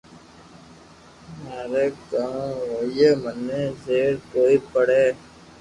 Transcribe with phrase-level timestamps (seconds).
[1.41, 5.05] مارو ڪاو ھوئي مني زبر ڪوئي پڙو